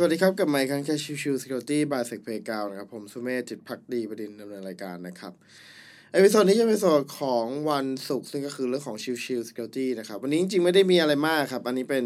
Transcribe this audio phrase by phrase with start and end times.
[0.00, 2.88] สวัสดีครับ กับไมค์ครั้งแค่ชิวชิว Security by Sec p a y g r o u n d นะครับ
[2.94, 5.32] ผมสุเมธจิตพักดีเป็นผู้ดำเนินรายการนะครับ
[6.12, 12.04] episode นี้จะเป็น episode ของวันศุกร์ซึ่งก็คือเรื่องของชิวชิว Security นะครับวันนี้จริงๆ ไม่ได้มีอะไรมากครับ อันนี้เป็น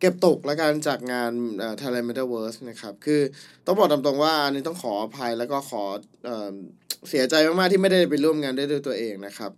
[0.00, 3.20] เก็บตกละกันจากงานเอ่อ Thailand Metaverse นะครับ คือ
[3.66, 5.82] ต้องบอกตามตรงว่าอันนี้ต้องขออภัยแล้วก็ขอ
[6.26, 6.54] เอ่อ
[7.08, 9.52] เสียใจมาก ๆ ที่ไม่ได้ไปร่วมงานได้ด้วยตัวเองนะครับ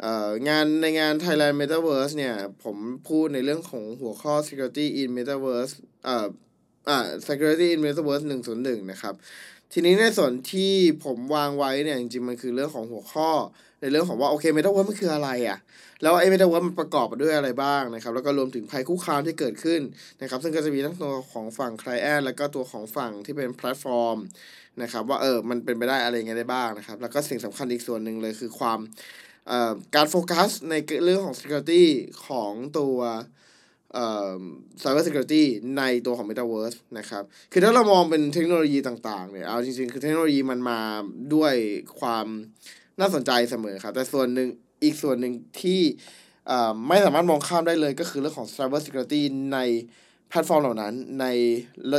[0.00, 2.76] เอ่องานในงาน Thailand Metaverse เนี่ย ผม
[3.08, 5.72] พูดในเรื่องของหัวข้อ Security in Metaverse
[6.06, 6.28] เอ่อ
[6.88, 9.14] อ่า security in metaverse หนึ่งศูนย์หนึ่งนะครับ
[9.72, 10.72] ทีนี้ในส่วนที่
[11.04, 13.30] ผมวางไว้เนี่ยจริงๆ มันคือเรื่องของหัวข้อ
[13.80, 15.58] ในเรื่องของว่าโอเค metaverse มันคืออะไรอะ่ะ
[16.02, 19.80] แล้วไอ้ metaverse มันประกอบด้วยอะไรบ้างนะครับ แล้วก็รวมถึงภัยคุกคามที่เกิดขึ้น
[20.20, 24.18] นะครับ ซึ่งก็จะมีทั้งตัวของฝั่ง client แล้วก็ตัวของฝั่งที่เป็นแพลตฟอร์ม
[24.82, 28.78] นะครับ ว่าเออมันเป็นไปได้อะไรยังไงได้บ้างนะครับ แล้วก็สิ่งสำคัญอีกส่วนหนึ่งเลยคือความ
[29.50, 31.84] อ่อการโฟกัสในเรื่องของ security
[32.26, 32.96] ของตัว
[33.96, 34.08] เอ่
[34.38, 34.40] อ
[34.82, 35.42] cyber security
[35.78, 40.80] ในตัวของ metaverse นะครับ คือถ้าเรามองเป็นเทคโนโลยีต่างๆเนี่ย เอาจริงๆ คือเทคโนโลยีมันมา
[41.34, 41.54] ด้วย
[42.00, 42.26] ความ
[43.00, 44.48] น่าสนใจเสมอครับ แต่ส่วนหนึ่ง
[44.82, 45.80] อีกส่วนหนึ่งที่
[46.88, 49.20] ไม่สามารถมองข้ามได้เลยก็คือเรื่องของ cyber security
[49.52, 49.58] ใน
[50.28, 51.26] แพลตฟอร์มเหล่านั้น ใน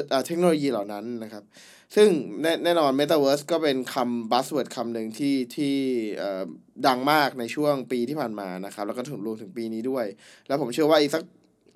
[0.10, 1.44] เอ่อเทคโนโลยีเหล่านั้นนะครับ
[1.96, 2.10] ซึ่ง
[2.42, 5.76] แน่แน่นอน Metaverse ก็เป็นคำ buzzword คำหนึ่งที่ที่
[6.88, 10.06] ดังมากในช่วงปีที่ผ่านมานะครับ แล้วก็ถึงรวมถึงปีนี้ด้วย
[10.48, 11.24] แล้วผมเชื่อว่าอีกสัก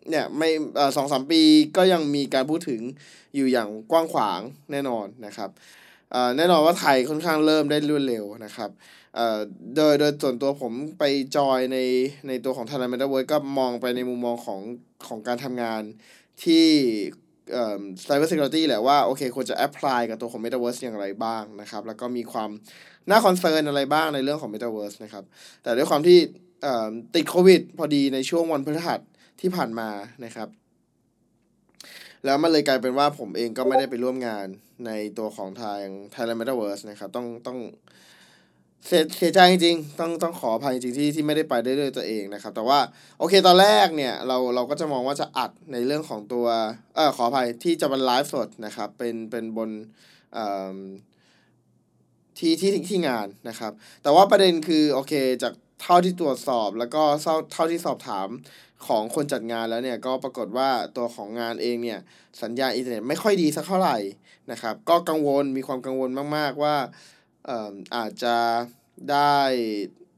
[0.09, 0.49] เนี่ยไม่
[0.95, 1.41] สองสามปี
[1.77, 2.81] ก็ยังมีการพูดถึง
[3.35, 4.39] อยู่อย่างกว้างขวาง
[4.71, 5.49] แน่นอนนะครับ
[6.37, 8.69] แน่นอนว่าไทยค่อนข้างเริ่มได้รวดเร็วนะครับ
[9.75, 11.03] โดยโดยส่วนตัวผมไป
[11.35, 11.77] จอยใน
[12.27, 14.59] ในตัวของ Thailand Metaverse ก็มองไปในมุมมองของ
[15.07, 15.81] ของการทำงาน
[16.43, 16.65] ที่
[18.07, 22.49] cyber security แหละว่า โอเคควรจะ apply กับตัวของ metaverse อย่างไรบ้างนะครับ แล้วก็มีความ
[23.09, 25.23] น่า concern อะไรบ้างในเรื่องของ metaverse นะครับ
[25.63, 26.17] แต่ด้วยความที่
[27.15, 28.99] ติดโควิดพอดีในช่วงวันพฤหัส
[29.41, 29.89] ที่ผ่านมา
[30.25, 30.49] นะครับ
[32.25, 34.47] แล้วมันเลยกลายเป็นว่าผมเองก็ไม่ได้ไปร่วมงาน
[34.85, 35.81] ในตัวของทาง
[36.13, 37.59] Thailand Metaverse นะครับ ต้องต้อง
[38.85, 42.79] เสียเสียใจจริงๆ ต้องต้องขออภัยจริงๆที่ที่ไม่ได้ไปได้ด้วยตัวเองนะครับ แต่ว่า
[43.19, 46.45] โอเคตอนแรกเนี่ยเราเราก็จะมองว่าจะอัดในเรื่องของตัว
[46.95, 49.69] เออขออภัยที่จะเป็นไลฟ์สดนะครับ เป็นเป็นบน
[50.33, 50.77] เอ่อ
[52.41, 53.71] ที่ที่ที่งานนะครับ
[54.03, 55.13] แต่ว่าประเด็นคือโอเค
[55.43, 58.27] จากเท่าที่ตรวจสอบแล้วก็เท่าเท่าที่สอบถาม
[58.87, 61.99] ของคนจัดงานแล้วเนี่ยก็ปรากฏว่าตัวของงานเองเนี่ย
[62.41, 63.97] สัญญาณอินเทอร์เน็ตไม่ค่อยดีสักเท่าไหร่
[64.51, 66.75] นะครับ ก็กังวลมีความกังวลมาก ๆ ว่า
[67.45, 68.35] เอออาจจะ
[69.11, 69.37] ได้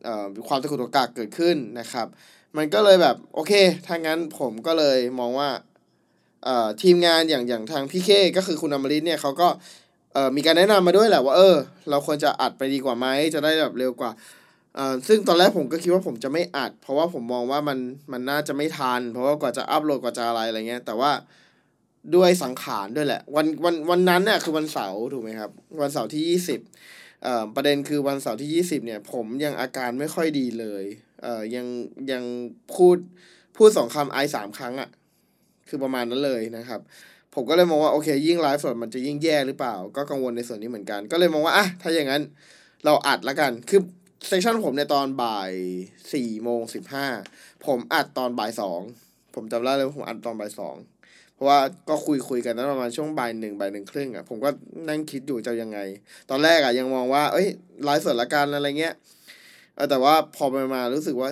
[0.07, 2.07] อ่อความตะกุตะกักเกิดขึ้นนะครับ
[2.57, 3.53] มันก็เลยแบบโอเค
[3.85, 5.49] ถ้างั้นผมก็เลยมองว่า
[6.43, 9.47] เออทีมงานอย่างอย่างทางพี่เคก็คือคุณอมริตเนี่ยเขาก็
[10.13, 11.55] เอ่อมีการแนะนำมาด้วยแหละว่าเออ
[11.89, 14.11] เราควรจะอัดไปดีกว่าไหมจะได้แบบเร็วกว่า
[14.77, 17.77] อ่อซึ่งตอนแรกผมก็คิดว่าผมจะไม่อัด เพราะว่าผมมองว่ามัน
[18.11, 21.11] มันน่าจะไม่ทัน เพราะว่ากว่าจะอัพโหลดกว่าจะอะไรอะไรเงี้ยแต่ว่า
[22.15, 25.51] ด้วยสังขารด้วยแหละ วันวันวันนั้นเนี่ยคือวันเสาร์ถูกไหมครับ
[25.81, 26.59] วันเสาร์ที่ยี่สิบ
[27.23, 30.83] เอ่อประเด็นคือวันเสาร์ที่ยี่สิบเนี่ย ผมยังอาการไม่ค่อยดีเลย
[31.23, 31.65] เอ่อยัง
[32.11, 32.23] ยัง
[32.73, 32.97] พูด
[33.57, 34.89] พูดสองคำไอสามครั้งอะ่ะ
[35.67, 36.81] คือประมาณนั้นเลยนะครับ
[37.33, 42.21] ผมก็เลยมองว่าโอเค ยิ่งไลฟ์สดมันจะยิ่งแย่หรือเปล่า ก็กังวลในส่วนนี้เหมือนกัน ก็เลยมองว่าอะถ้าอย่างนั้น
[42.85, 43.81] เราอัดละกัน คือ
[44.27, 45.51] เซสชันผมในตอนบ่าย
[46.13, 47.07] สี่โมงสิบห้า
[47.65, 48.81] ผมอัดตอนบ่ายสอง
[49.35, 50.75] ผมจำได้เลยว่าผมอัดตอนบ่ายสอง
[51.35, 54.49] เพราะว่าก็คุยคุยกันนั้นประมาณช่วงบ่ายหนึ่งบ่ายหนึ่งครึ่งอะผมก็
[54.89, 55.79] นั่งคิดอยู่จะยังไง
[56.29, 57.47] ตอนแรกอะยังมองว่า เอ้ย
[57.83, 58.93] ไลฟ์สดละกันอะไรเงี้ย
[59.89, 61.29] แต่ว่าพอไปมารู้สึกว่า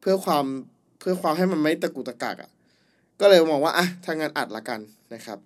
[0.00, 0.44] เพื่อความ
[1.00, 2.50] เพื่อความให้มันไม่ตะกุตะกักอะ
[3.20, 4.80] ก็เลยมองว่าอะถ้างั้นอัดละกัน
[5.14, 5.38] นะครับ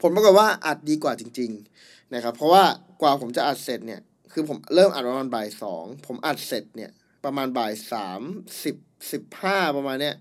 [0.00, 1.50] ผลปรากฏว่าอัดดีกว่าจริง
[1.82, 2.64] ๆนะครับ เพราะว่า
[3.02, 4.00] กว่าผมจะอัดเสร็จเนี่ย
[4.32, 6.90] คือผมเริ่มอัดประมาณบ่ายสองผมอัดเสร็จเนี่ย
[7.24, 8.20] ประมาณบ่ายสาม
[8.64, 8.76] สิบ
[9.12, 10.14] สิบห้าประมาณเนี้ย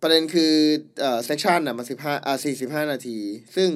[0.00, 0.52] ประเด็นคือ
[1.00, 3.18] เอ่อเซสชันอะมันสิบห้าอ่าสี่สิบห้านาที
[3.56, 3.68] ซึ่ง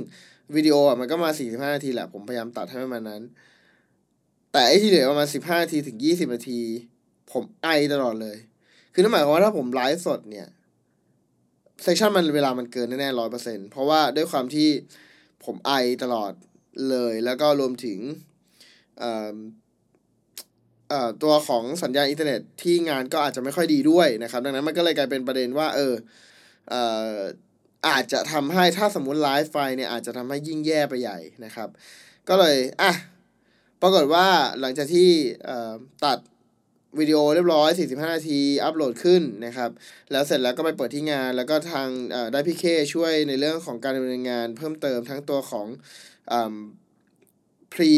[0.54, 3.22] วิดีโออะมันก็มาสี่สิบห้านาทีแหละ ผมพยายามตัดให้มันมานั้น
[4.52, 6.60] แต่ไอ้ที่เหลือประมาณสิบห้านาทีถึงยี่สิบนาที
[7.32, 8.36] ผมไอตลอดเลย
[8.92, 10.48] คือนั่นหมายความว่าถ้าผมไลฟ์สดเนี่ย
[11.82, 14.68] session มันเวลามันเกินแน่ๆร้อยเปอร์เซ็นเพราะว่าด้วยความที่
[15.44, 16.32] ผมไอตลอด
[16.90, 17.98] เลยแล้วก็รวมถึง
[21.22, 25.94] ตัวของสัญญาณอินเทอร์เน็ตที่งานก็อาจจะไม่ค่อยดีด้วยนะครับ ดังนั้นมันก็เลยกลายเป็นประเด็นว่า เออ
[26.70, 26.74] เอ
[27.14, 27.16] อ
[27.88, 31.68] อาจจะทำให้ถ้าสมมุติไลฟ์ไฟเนี่ยอาจจะทำให้ยิ่งแย่ไปใหญ่นะครับ
[32.28, 32.92] ก็เลย อะ
[33.82, 34.26] ปรากฏว่า
[34.60, 35.10] หลังจากที่
[36.04, 36.18] ตัด
[37.00, 39.70] วิดีโอเรียบร้อย 45 นาที อัปโหลดขึ้นนะครับ
[40.12, 41.88] แล้วเสร็จแล้วก็ไปเปิดที่งาน แล้วก็ทาง
[42.32, 42.64] ได้พี่เค
[42.94, 45.66] ช่วยในเรื่องของการดำเนินงานเพิ่มเติมทั้งตัวของ
[46.32, 46.34] อ
[47.72, 47.92] พรี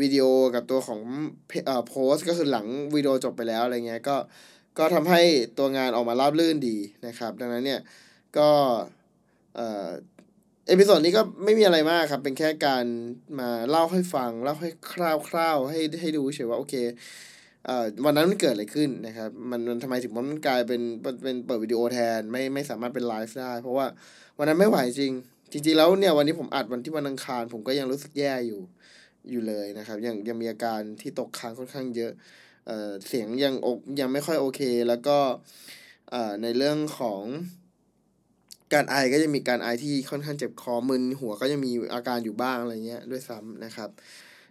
[0.00, 0.24] วิดีโอ
[0.54, 1.00] กับตัวของ
[1.88, 4.16] โพสก็คือหลังวิดีโอจบไปแล้วอะไรเงี้ยก็
[4.78, 5.22] ก็ทำให้
[5.58, 7.80] ตัวงานออกมาราบรื่นดีนะครับ ดังนั้นเนี่ย
[8.38, 8.50] ก็
[10.68, 12.84] episode นี้ก็ไม่มีอะไรมากครับ เป็นแค่การ
[13.38, 14.94] มาเล่าให้ฟัง เล่าให้ค
[15.36, 16.74] ร่าวๆ ให้ให้ดูเฉยว่าโอเค
[18.04, 20.82] วันนั้นมันเกิดอะไรขึ้นนะครับมันมันทำไมถึงมันกลายเป็น
[21.22, 23.86] เป็นเปิดวิดีโอแทนไม่ไม่สามารถเป็นไลฟ์ได้ เพราะว่า
[24.38, 25.12] วันนั้นไม่ไหวจริง
[25.52, 28.60] จริง ๆ แล้วเนี่ยวันนี้ผมอัดวันที่วันอังคาร ผมก็ยังรู้สึกแย่อยู่
[29.30, 32.12] อยู่เลยนะครับ ยังยังมีอาการที่ตกค้างค่อนข้างเยอะ
[32.66, 35.18] เอ่อเสียงยังอกยังไม่ค่อยโอเค แล้วก็
[36.10, 37.22] เอ่อในเรื่องของ
[38.74, 43.90] การไอก็จะมีการไอที่ค่อนข้างเจ็บคอมึนหัวก็ยังมีอาการอยู่บ้างอะไรเงี้ยด้วยซ้ำนะครับ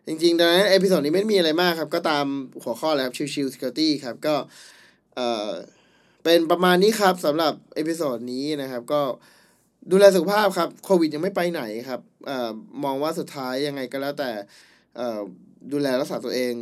[0.08, 2.26] จริงๆดังนั้น episode นี้ไม่มีอะไรมากครับ ก็ตาม
[2.64, 4.36] หัวข้อเลยครับชิวๆ security ครับ ก็
[5.16, 5.50] เอ่อ
[6.24, 9.02] เป็นประมาณนี้ครับสำหรับ episode นี้นะครับ ก็
[9.92, 12.52] ดูแลสุขภาพครับโควิดยังไม่ไปไหนครับเอ่อ
[12.84, 14.32] มองว่าสุดท้ายยังไงก็แล้วแต่
[14.98, 15.20] เอ่อ
[15.72, 16.54] ดูแลรักษาตัวเอง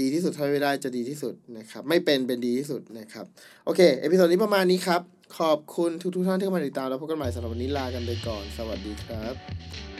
[0.00, 3.26] ดีที่สุดเท่าที่ได้จะดีที่สุดนะครับ ไม่เป็นเป็นดีที่สุดนะครับ
[3.64, 5.02] โอเค episode นี้ประมาณนี้ครับ
[5.38, 9.93] ขอบคุณทุกทุกท่านที่เข้ามาติดตามแล้วพบกันใหม่สำหรับวันนี้ลากันไปก่อน สวัสดีครับ